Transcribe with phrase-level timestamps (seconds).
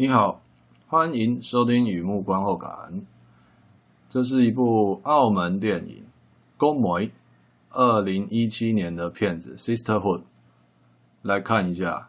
[0.00, 0.40] 你好，
[0.86, 2.70] 欢迎收听《雨幕观后感》。
[4.08, 5.96] 这是一部澳门电影
[6.56, 7.06] 《公梅》，
[7.68, 10.20] 二零一七年的片子《Sisterhood》。
[11.20, 12.08] 来看一下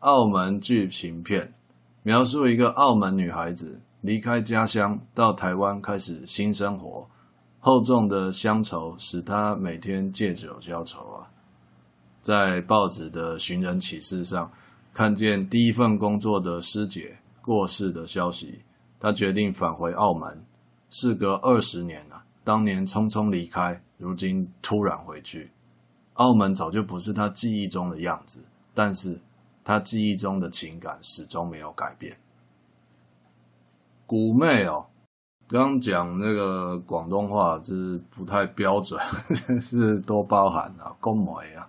[0.00, 1.54] 澳门剧情片，
[2.02, 7.08] 描述一个澳门女孩子离开家乡到台湾开始新生活，
[7.58, 11.24] 厚重的乡愁使她每天借酒浇愁啊。
[12.20, 14.52] 在报纸的寻人启事上，
[14.92, 17.16] 看见第一份工作的师姐。
[17.42, 18.62] 过世的消息，
[18.98, 20.44] 他决定返回澳门。
[20.88, 25.50] 事隔二十年了，当年匆匆离开，如今突然回去，
[26.14, 28.40] 澳门早就不是他记忆中的样子。
[28.74, 29.20] 但是，
[29.62, 32.16] 他记忆中的情感始终没有改变。
[34.06, 34.86] 古妹哦，
[35.48, 39.00] 刚讲那个广东话是不太标准，
[39.60, 41.68] 是多包涵啊，公梅啊，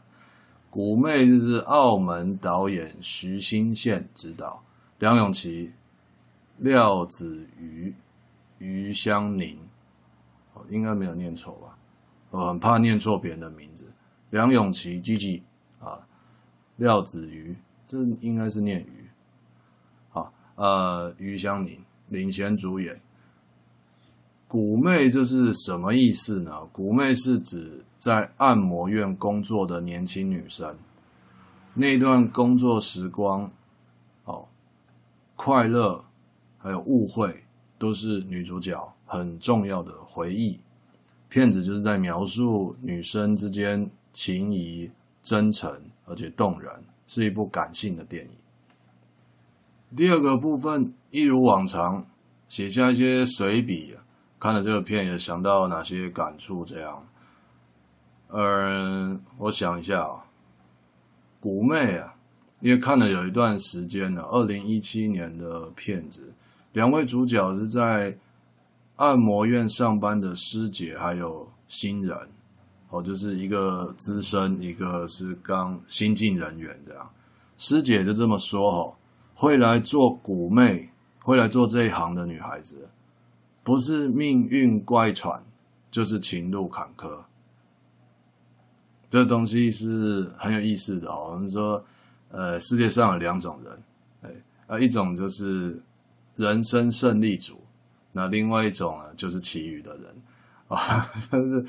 [0.70, 4.64] 古妹就是澳门导演徐新宪执导。
[5.02, 5.72] 梁咏琪、
[6.60, 7.92] 廖子瑜、
[8.60, 9.58] 余香凝，
[10.54, 11.76] 哦，应该没有念错吧？
[12.30, 13.92] 我很怕念错别人的名字。
[14.30, 15.42] 梁咏琪、Gigi
[15.80, 16.08] 啊，
[16.76, 19.10] 廖子瑜，这应该是念瑜。
[20.12, 23.02] 好，呃，余香凝领衔主演。
[24.48, 26.64] 古妹这是什么意思呢？
[26.72, 30.78] 古妹是指在按摩院工作的年轻女生，
[31.74, 33.52] 那段工作时光。
[35.44, 36.06] 快乐，
[36.60, 37.44] 还有误会，
[37.80, 40.60] 都是女主角很重要的回忆。
[41.30, 44.92] 片子就是在描述女生之间情谊
[45.24, 46.72] 真诚而且动人，
[47.08, 48.32] 是一部感性的电影。
[49.98, 52.06] 第二个部分，一如往常，
[52.48, 53.96] 写下一些随笔，
[54.40, 57.08] 看了这个片也想到哪些感触这样。
[58.28, 60.24] 嗯，我想一下啊，
[61.40, 62.11] 古妹啊。
[62.62, 66.32] 因为看了有一段时间了，二零一七年的片子，
[66.74, 68.16] 两位主角是在
[68.98, 72.16] 按摩院上班的师姐，还有新人，
[72.90, 77.10] 哦，就是一个资深，一个是刚新进人员这样。
[77.58, 78.96] 师姐就这么说哦，
[79.34, 80.88] 会来做古妹，
[81.24, 82.88] 会来做这一行的女孩子，
[83.64, 85.42] 不是命运怪舛，
[85.90, 87.24] 就是情路坎坷。
[89.10, 91.84] 这东西是很有意思的哦，我们说。
[92.32, 93.84] 呃，世界上有两种人，
[94.22, 94.32] 哎，
[94.68, 95.82] 啊，一种就是
[96.36, 97.62] 人生胜利组，
[98.12, 100.06] 那另外一种呢，就是其余的人
[100.68, 101.66] 啊，就是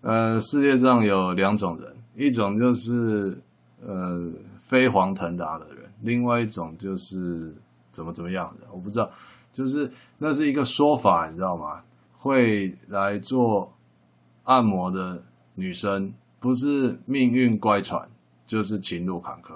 [0.00, 3.40] 呃，世界上有两种人，一种就是
[3.80, 7.54] 呃飞黄腾达的人，另外一种就是
[7.92, 9.10] 怎么怎么样的，我不知道，
[9.52, 11.82] 就是那是一个说法，你知道吗？
[12.12, 13.72] 会来做
[14.44, 15.22] 按摩的
[15.54, 18.04] 女生，不是命运乖舛，
[18.46, 19.54] 就是情路坎坷。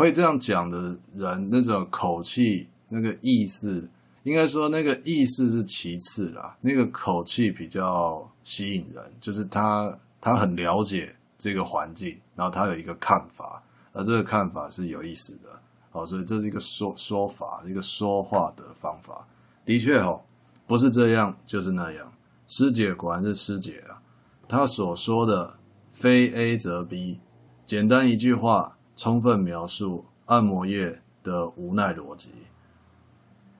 [0.00, 3.86] 会这样讲的人，那种口气、那个意思，
[4.22, 6.56] 应该说那个意思是其次啦。
[6.62, 13.62] 那个口气比较吸引人，就是他他很了解这个环境，然后他有一个看法，
[13.92, 15.50] 而这个看法是有意思的。
[15.90, 19.28] 好，所以这是一个说说法，一个说话的方法。
[19.66, 20.18] 的确哦，
[20.66, 22.10] 不是这样就是那样。
[22.46, 24.00] 师姐果然是师姐啊，
[24.48, 25.58] 她所说的
[25.92, 27.20] 非 A 则 B，
[27.66, 28.78] 简单一句话。
[29.02, 32.28] 充分描述按摩业的无奈逻辑。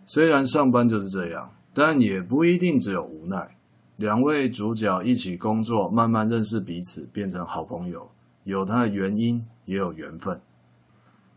[0.05, 3.57] 虽然上班就是这样，但也不一定只有无奈。
[3.97, 8.11] 两位主角一起工作，慢慢认识彼此，变成好朋友，
[8.45, 10.43] 有它的原因，也有缘分。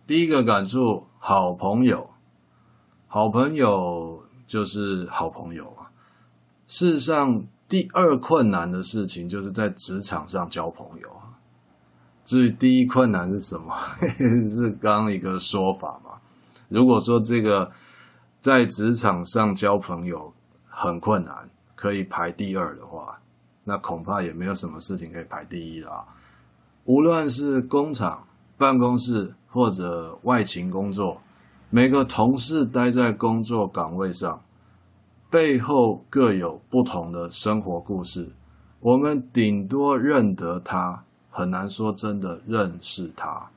[0.06, 2.10] 第一个感触：好朋友，
[3.08, 5.92] 好朋友就是好朋友啊。
[6.68, 11.23] 世上第二困难的事情，就是在职场上交朋友。
[12.26, 13.76] 至于第一困难是什么？
[14.50, 16.12] 是刚刚一个说法嘛。
[16.70, 17.72] 如果说这个
[18.40, 20.34] 在职场上交朋友
[20.68, 23.20] 很困难，可以排第二的话，
[23.66, 26.06] 那恐怕也没有什么事情可以排第一了啊。
[26.86, 28.26] 无论是工厂、
[28.58, 31.22] 办公室或者外勤工作，
[31.70, 34.42] 每个同事待在工作岗位上，
[35.30, 38.32] 背后各有不同的生活故事。
[38.80, 41.04] 我们顶多认得他。
[41.34, 43.50] 很难说真的认识他。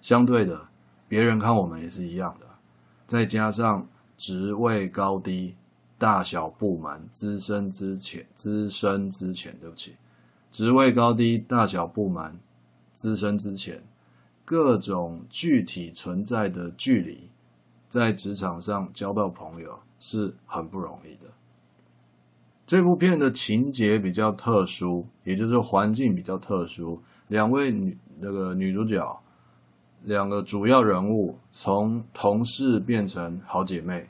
[0.00, 0.68] 相对的，
[1.08, 2.46] 别人看我们也是一样的。
[3.04, 3.86] 再加上
[4.16, 5.56] 职位高低、
[5.98, 9.96] 大小部门、资深之浅、资深之浅，对不起，
[10.52, 12.38] 职位高低、大小部门、
[12.92, 13.82] 资深之浅，
[14.44, 17.28] 各种具体存在的距离，
[17.88, 21.30] 在职场上交到朋友是很不容易的。
[22.72, 27.02] 这部片的情节比较特殊，也就是环境比较特殊。
[27.28, 29.22] 两位女那个女主角
[30.04, 34.08] 两个主要人物从同事变成好姐妹。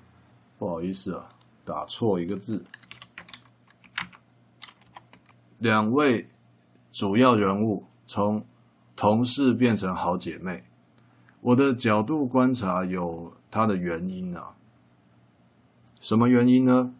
[0.60, 1.28] 不好意思啊，
[1.64, 2.64] 打错一个字。
[5.58, 6.28] 两位
[6.92, 8.46] 主要人物从
[8.94, 10.62] 同事变成好姐妹，
[11.40, 14.54] 我的角度观察有它的原因啊。
[16.00, 16.94] 什么原因呢？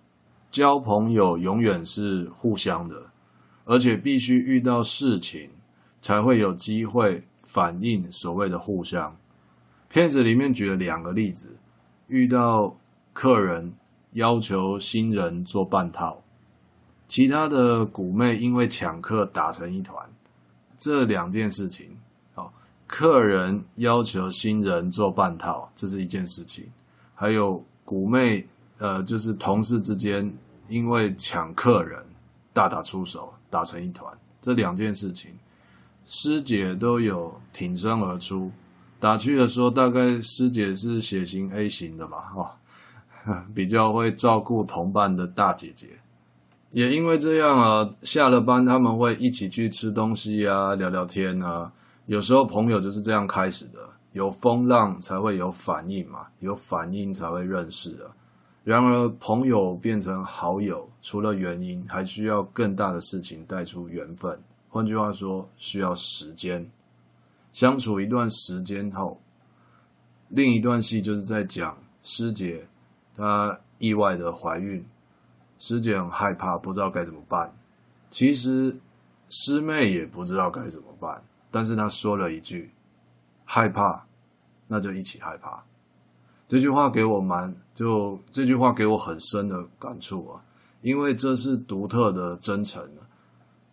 [0.52, 3.10] 交朋友永远是互相的，
[3.64, 5.50] 而且必须遇到事情
[6.00, 9.16] 才会有机会反映所谓的互相。
[9.88, 11.56] 片子里面举了两个例子，
[12.06, 12.76] 遇到。
[13.14, 13.70] 客人
[14.12, 16.22] 要求新人做半套，
[17.06, 20.10] 其他的鼓妹因为抢客打成一团。
[20.78, 21.94] 这两件事情，
[22.32, 22.50] 好，
[22.86, 26.64] 客人要求新人做半套，这是一件事情；
[27.14, 28.46] 还有鼓妹，
[28.82, 30.28] 呃，就是同事之间
[30.66, 32.04] 因为抢客人
[32.52, 34.12] 大打出手，打成一团。
[34.40, 35.30] 这两件事情，
[36.04, 38.50] 师姐都有挺身而出。
[38.98, 42.58] 打趣的说，大概师姐是血型 A 型的吧，哈。
[43.54, 45.86] 比较会照顾同伴的大姐姐，
[46.72, 51.70] 也因为这样啊，下了班他们会一起去吃东西啊，聊聊天啊。
[52.06, 53.78] 有时候朋友就是这样开始的，
[54.10, 58.10] 有风浪才会有反应嘛，有反应才会认识啊。
[58.64, 64.40] 然而，朋友变成好友，除了原因，还需要更大的事情带出缘分。
[64.68, 66.70] 换句话说，需要时间
[67.52, 69.20] 相处一段时间后，
[70.28, 72.66] 另一段戏就是在讲师姐。
[73.16, 74.86] 她意外的怀孕，
[75.58, 77.52] 师姐很害怕，不知道该怎么办。
[78.10, 78.74] 其实
[79.28, 82.70] 师妹也不知道该怎么办，但是她说了一句
[83.44, 84.06] ：“害怕，
[84.68, 85.62] 那就一起害怕。”
[86.52, 90.44] 这句话给我蛮，就这句话给我很深的感触啊，
[90.82, 92.86] 因为这是独特的真诚。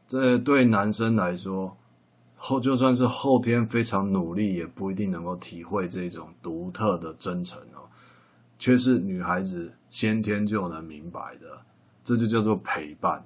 [0.08, 1.76] 这对男生来说，
[2.38, 7.84] 后就算是后天非常努力，也不一定能够体会这种独特的真诚哦。
[8.58, 11.60] 却是女孩子先天就能明白的，
[12.06, 13.22] 这就叫做陪伴。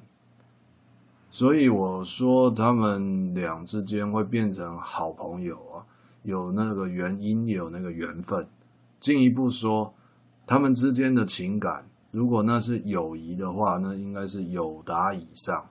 [1.29, 5.85] 所以我说他们俩之间会变成好朋友啊，
[6.23, 8.47] 有那个原因，有那个缘分。
[9.03, 9.94] 进一步说，
[10.47, 15.61] 他们之间的情感，如果那是友谊的话，那应该是友达以上；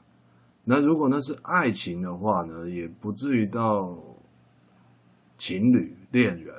[0.64, 3.98] 那如果那是爱情的话呢，也不至于到
[5.38, 6.54] 情侣恋人，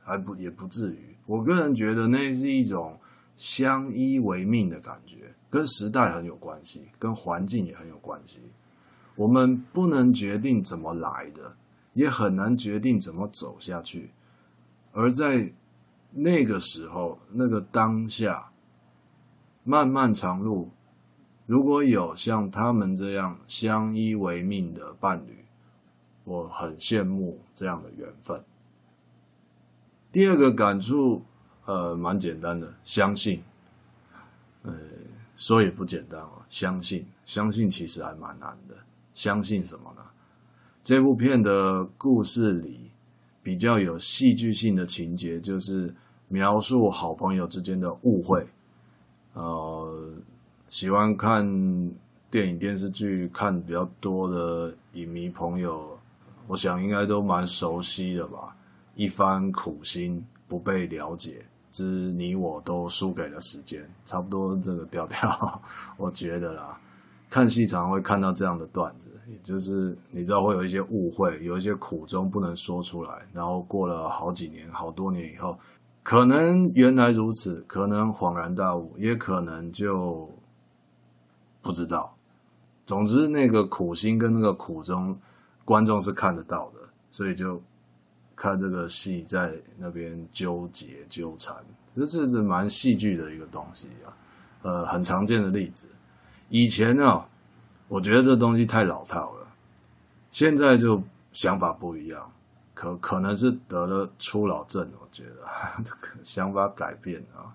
[0.00, 1.16] 还不也不至于。
[1.24, 3.00] 我个人觉得那是一种
[3.34, 8.36] 相依为命的感觉，跟时代很有关系，跟环境也很有关系。
[9.16, 11.56] 我们不能决定怎么来的，
[11.94, 14.10] 也很难决定怎么走下去。
[14.98, 15.54] 而在
[16.10, 18.50] 那个时候，那个当下，
[19.62, 20.72] 漫漫长路，
[21.46, 25.44] 如果有像他们这样相依为命的伴侣，
[26.24, 28.44] 我很羡慕这样的缘分。
[30.10, 31.24] 第二个感触，
[31.66, 33.40] 呃，蛮简单的，相信，
[34.62, 34.74] 呃，
[35.36, 38.74] 说也不简单哦，相信，相信其实还蛮难的。
[39.12, 40.02] 相信什么呢？
[40.82, 42.87] 这部片的故事里
[43.48, 45.94] 比较有戏剧性的情节，就是
[46.28, 48.46] 描述好朋友之间的误会。
[49.32, 50.12] 呃，
[50.68, 51.42] 喜欢看
[52.30, 55.98] 电影、电视剧看比较多的影迷朋友，
[56.46, 58.54] 我想应该都蛮熟悉的吧。
[58.94, 65.62] 一番苦心不被了解，之你我都输给了时间，差不多这个调调，
[65.96, 66.78] 我觉得啦。
[67.30, 75.58] 看戏常会看到这样的段子，也就是你知道会有一些误会，有一些苦衷不能说出来，然后过了好几年、好多年以后，
[76.02, 80.28] 可能原来如此，可能恍然大悟，也可能就
[81.62, 82.14] 不知道。
[82.86, 85.18] 总之，那个苦心跟那个苦衷，
[85.64, 86.80] 观众是看得到的，
[87.10, 87.60] 所以就。
[88.40, 91.56] 看这个戏在那边纠结纠缠，
[91.96, 94.14] 这是是蛮戏剧的一个东西啊，
[94.62, 95.88] 呃，很常见的例子。
[96.48, 97.26] 以前啊、
[97.88, 99.46] 我觉得这东西太老套了，
[100.30, 101.02] 现在就
[101.32, 102.32] 想法不一样，
[102.74, 107.52] 可可能是得了初老症，我觉得这个 想法改变啊。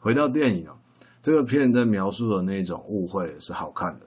[0.00, 0.74] 回到电影啊，
[1.22, 4.06] 这个片在描述的那种误会是好看的，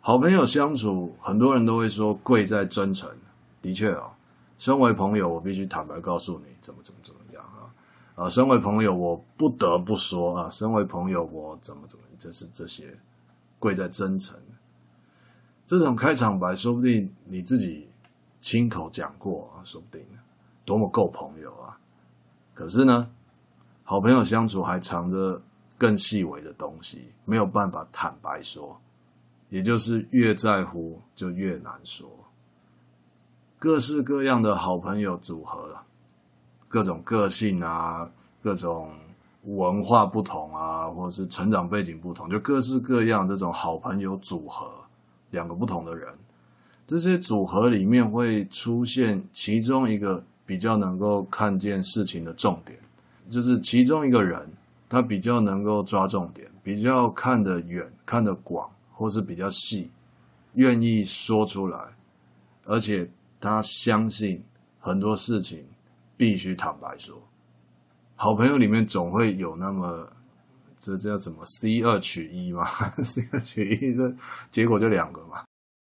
[0.00, 3.10] 好朋友相处，很多人都会说贵在真诚，
[3.60, 4.12] 的确哦。
[4.58, 7.66] 身为朋友，我必须坦白告诉你，怎么怎么怎么样啊！
[8.14, 12.96] 啊，身为朋友，我不得不说啊，身为朋友，我怎么怎么，就是这些
[13.62, 14.36] 贵在真诚。
[15.64, 17.88] 这种开场白，说不定你自己
[18.40, 20.04] 亲口讲过，说不定
[20.64, 21.78] 多么够朋友啊！
[22.52, 23.08] 可是呢，
[23.84, 25.40] 好朋友相处还藏着
[25.78, 28.80] 更细微的东西，没有办法坦白说，
[29.48, 32.10] 也就是越在乎就越难说。
[33.60, 35.78] 各式各样的好朋友组合，
[36.66, 38.10] 各种个性啊，
[38.42, 38.90] 各种
[39.44, 44.70] 文化不同啊，或是成长背景不同，就各式各样这种好朋友组合，
[45.30, 46.08] 两个不同的人，
[46.86, 52.78] 这些组合里面会出现其中一个比较能够看见事情的重点，
[53.30, 54.48] 就是其中一个人
[54.88, 59.90] 他比较能够抓重点，比较看得远、看得广，或是比较细，
[60.54, 61.78] 愿意说出来，
[62.64, 63.10] 而且
[63.40, 64.42] 他相信
[64.78, 65.64] 很多事情
[66.16, 67.16] 必须坦白说。
[68.14, 70.06] 好朋友里面总会有那么，
[70.82, 72.66] 这叫什么 C 二取一嘛？
[73.04, 74.12] C 二取一，这
[74.50, 75.44] 结果就两个嘛。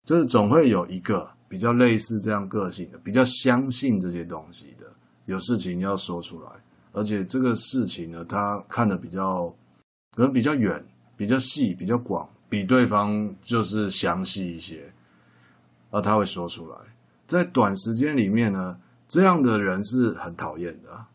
[0.08, 4.92] 就是总会有一个比较类似这样个性的，比较相信这些东西的，
[5.26, 6.50] 有事情要说出来，
[6.92, 9.48] 而且这个事情呢，他看的比较
[10.16, 10.84] 可能比较远、
[11.16, 14.92] 比较细、比较广，比对方就是详细一些，
[15.92, 16.78] 而他会说出来。
[17.28, 18.76] 在短时间里面呢，
[19.08, 21.06] 这样的人是很讨厌的。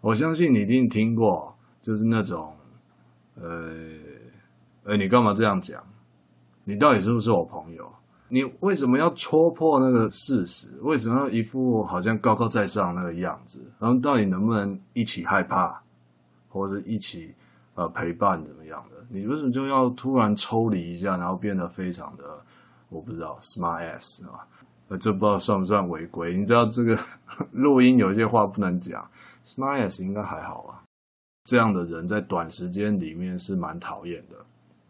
[0.00, 2.51] 我相信你一定听过，就是那种，
[3.34, 3.72] 呃，
[4.84, 5.82] 呃，你干嘛这样讲？
[6.64, 7.90] 你到底是不是我朋友？
[8.28, 10.68] 你为什么要戳破那个事实？
[10.82, 13.64] 为什么要一副好像高高在上那个样子？
[13.78, 15.82] 然后到底能不能一起害怕，
[16.48, 17.34] 或者一起
[17.74, 19.04] 呃陪伴怎么样的？
[19.08, 22.24] 你为什么就要突然抽离一下，然后变得非常的
[22.88, 24.46] 我不知道 smart ass 啊？
[25.00, 26.36] 这不知道算不算违规？
[26.36, 26.98] 你知道这个
[27.52, 29.08] 录音有一些话不能讲。
[29.44, 30.81] Smartass 应该还好啊，
[31.44, 34.36] 这样的人在短时间里面是蛮讨厌的。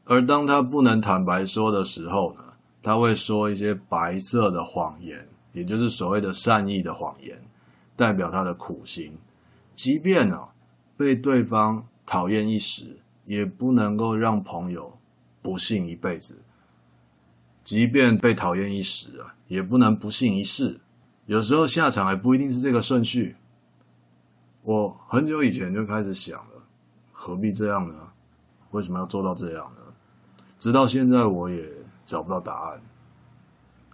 [0.05, 2.43] 而当他不能坦白说的时候呢，
[2.83, 7.43] 他会说一些白色的谎言，也就是所谓的善意的谎言，
[7.97, 9.17] 代表他的苦心。
[9.75, 10.49] 即便呢、
[10.97, 14.99] 被对方讨厌一时，也不能够让朋友
[15.41, 16.39] 不幸一辈子。
[17.65, 20.81] 即便被讨厌一时啊，也不能不幸一世。
[21.27, 23.37] 有时候下场还不一定是这个顺序。
[24.63, 26.63] 我很久以前就开始想了，
[27.11, 27.95] 何必这样呢？
[28.71, 29.81] 为什么要做到这样呢？
[30.59, 31.69] 直到现在我也
[32.05, 32.81] 找不到答案。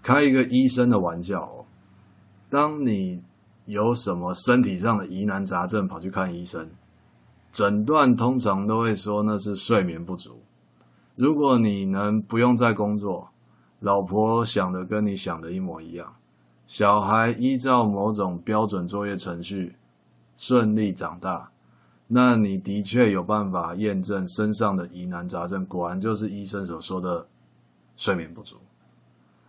[0.02, 1.64] 开一个医生的玩笑哦，
[2.50, 3.24] 当你
[3.64, 6.70] 有什么身体上的疑难杂症跑去看医生，
[7.50, 10.42] 诊断通常都会说那是睡眠不足。
[11.16, 13.30] 如果你能不用再工作，
[13.80, 16.14] 老婆想的跟你想的一模一样，
[16.66, 19.74] 小孩依照某种标准作业程序。
[20.38, 21.50] 顺利长大，
[22.06, 27.26] 那你的确有办法验证身上的疑难杂症，果然就是医生所说的
[27.96, 28.56] 睡眠不足。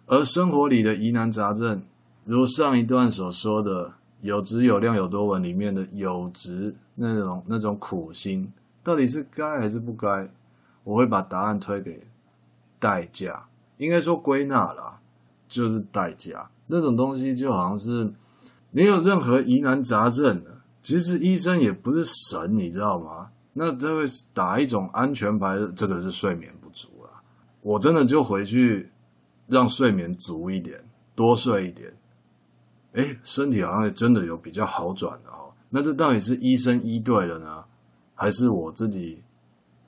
[0.08, 1.84] 而生活里的疑难杂症，
[2.26, 8.52] 如上一段所说的“有质有量有多稳”里面的有质那种那种苦心，
[8.84, 10.28] 到底是该还是不该？
[10.84, 12.02] 我会把答案推给
[12.80, 13.46] 代价，
[13.78, 15.00] 应该说归纳啦，
[15.48, 16.50] 就是代价。
[16.66, 18.12] 那种东西就好像是
[18.72, 20.59] 没有任何疑难杂症的。
[20.90, 23.30] 其实医生也不是神，你知道吗？
[23.54, 27.22] 那这会打一种安全牌，这个是睡眠不足啊。
[27.62, 28.90] 我真的就回去
[29.46, 31.96] 让睡眠足一点，多睡一点，
[32.94, 35.54] 诶，身体好像真的有比较好转的哦。
[35.70, 37.64] 那这到底是医生医对了呢，
[38.16, 39.22] 还是我自己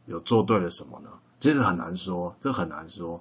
[0.05, 1.09] 有做对了什么呢？
[1.39, 3.19] 这个很难说，这很难说。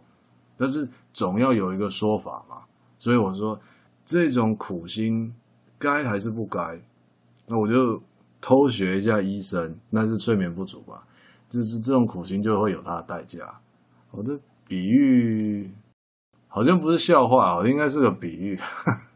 [0.58, 2.58] 但是总要有一个说法嘛。
[2.98, 3.58] 所以我说，
[4.04, 5.34] 这种苦心
[5.78, 6.78] 该还是不该？
[7.50, 8.00] 那我就
[8.40, 11.02] 偷学一下医生，那是睡眠不足吧？
[11.48, 13.40] 就是这种苦心就会有它的代价。
[14.12, 14.38] 我的
[14.68, 15.68] 比喻
[16.46, 18.56] 好像不是笑话，哦，应该是个比喻。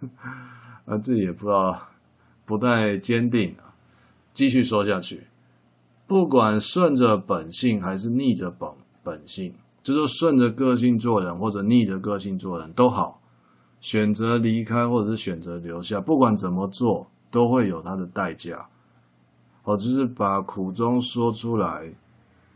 [0.85, 1.81] 啊，自己也不知道，
[2.45, 3.73] 不太坚定啊。
[4.33, 5.29] 继续说下去，
[6.09, 8.69] 不管顺着本性还是逆着本
[9.05, 13.21] 本性，就是顺着个性做人或者逆着个性做人都好，
[13.81, 17.09] 选择离开或者是选择留下，不管怎么做。
[17.35, 18.64] 都会有它的代价，
[19.64, 21.93] 哦，就是把苦衷说出来，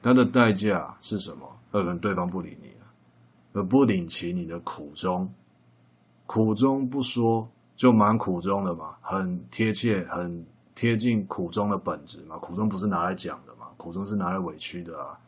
[0.00, 1.50] 它的代价是什么？
[1.72, 2.86] 可能对方不理你了，
[3.54, 5.28] 而不领情你的苦衷，
[6.26, 12.38] 苦衷不说就蛮苦衷的嘛，很贴切，很贴近苦衷的本质嘛。
[12.38, 15.18] 苦衷不是拿来讲的嘛，苦衷是拿来委屈的啊。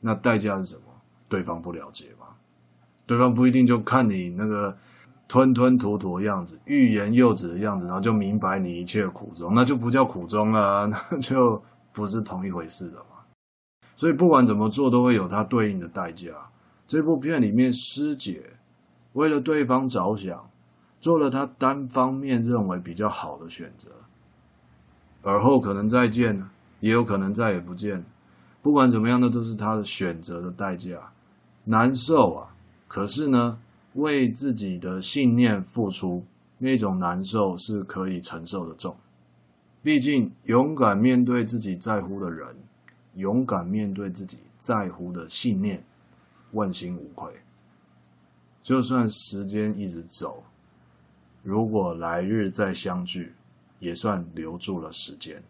[0.00, 0.82] 那代价是什么？
[1.28, 2.26] 对方不了解嘛，
[3.06, 4.76] 对方不一定就看你那个。
[5.28, 11.60] 吞吞吐吐的样子，欲言又止的样子，然后就明白你一切苦衷，那就不叫苦衷了， 那就
[11.92, 13.16] 不是同一回事了嘛。
[13.96, 16.28] 所以不管怎么做，都会有它对应的代价。
[16.86, 18.40] 这部片里面，师姐
[19.14, 20.48] 为了对方着想，
[21.00, 23.90] 做了她单方面认为比较好的选择，
[25.22, 28.04] 而后可能再见，也有可能再也不见。
[28.62, 31.10] 不管怎么样，那都是她的选择的代价，
[31.64, 32.54] 难受啊。
[32.86, 33.58] 可是呢？
[33.96, 36.24] 为自己的信念付出，
[36.58, 38.96] 那种难受是可以承受的重。
[39.82, 42.56] 毕竟，勇敢面对自己在乎的人，
[43.14, 45.84] 勇敢面对自己在乎的信念，
[46.52, 47.32] 问心无愧。
[48.62, 50.42] 就算时间一直走，
[51.42, 53.32] 如果来日再相聚，
[53.78, 55.42] 也算留住了时间。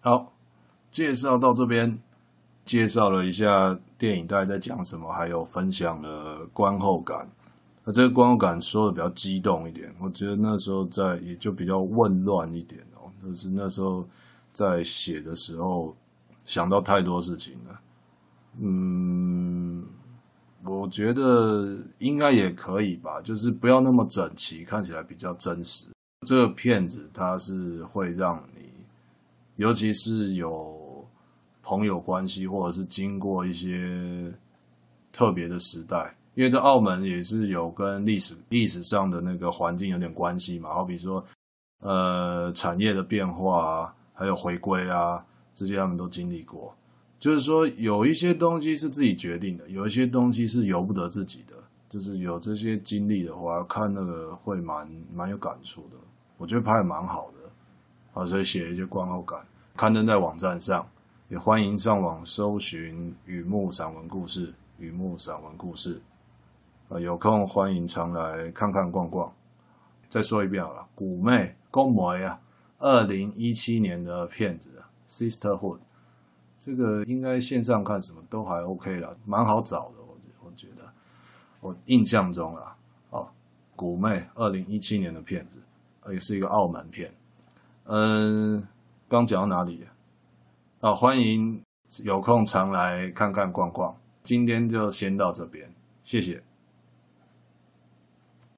[0.00, 0.32] 好，
[0.90, 2.00] 介绍到这边，
[2.64, 7.28] 介绍了一下电影大概在讲什么，还有分享了观后感。
[7.84, 14.08] 那这个观后感说的比较激动一点，我觉得那时候在也就比较混乱一点哦，就是那时候
[14.52, 15.94] 在写的时候
[16.46, 17.80] 想到太多事情了。
[18.58, 19.84] 嗯，
[20.64, 25.88] 我觉得应该也可以吧，就是不要那么整齐，看起来比较真实。
[26.26, 28.70] 这个片子它是会让你。
[29.56, 30.89] 尤其是有
[31.62, 34.32] 朋友关系，或者是经过一些
[35.12, 40.72] 特别的时代，因为在澳门也是有跟历史历史上的那个环境有点关系嘛。
[40.72, 41.24] 好比说，
[41.80, 45.24] 呃，产业的变化啊，还有回归啊，
[45.54, 46.74] 这些他们都经历过。
[47.18, 51.54] 就是说，有一些东西是自己决定的，有一些东西是由不得自己的。
[51.88, 55.96] 就是有这些经历的话，看那个会蛮蛮有感触的。
[56.38, 58.20] 我觉得拍的蛮好的。
[58.20, 59.38] 啊，所以写一些观后感，
[59.76, 60.88] 刊登在网站上，
[61.30, 66.02] 也欢迎上网搜寻雨木散文故事，雨木散文故事，
[66.88, 69.32] 啊，有空欢迎常来看看逛逛。
[70.08, 72.40] 再说一遍好了，古妹公梅啊，
[72.78, 75.78] 二零一七年的片子，Sisterhood，
[76.58, 80.82] 这个应该线上看什么都还 OK 了，蛮好找的，我我觉得，
[81.60, 82.76] 我印象中啊，
[83.10, 83.28] 哦，
[83.76, 85.60] 古妹二零一七年的片子，
[86.10, 87.14] 也是一个澳门片。
[87.84, 88.66] 嗯，
[89.08, 89.84] 刚讲到哪里？
[89.84, 89.94] 啊，
[90.80, 91.62] 啊欢迎
[92.04, 93.94] 有空常来看看逛逛。
[94.22, 95.70] 今天就先到这边，
[96.02, 96.42] 谢谢。